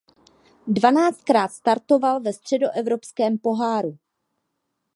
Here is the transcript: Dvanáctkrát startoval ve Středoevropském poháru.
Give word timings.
Dvanáctkrát 0.67 1.51
startoval 1.51 2.19
ve 2.21 2.33
Středoevropském 2.33 3.37
poháru. 3.37 3.97